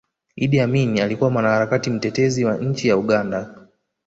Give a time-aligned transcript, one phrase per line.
[0.35, 3.55] idi amini alikuwa mwanaharakati mtetezi wa nchi ya uganda